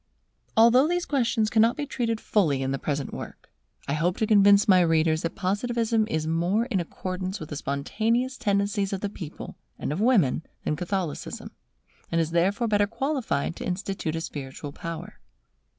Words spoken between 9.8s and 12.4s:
of women than Catholicism, and is